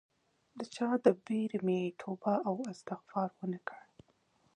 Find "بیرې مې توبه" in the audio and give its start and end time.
1.25-2.33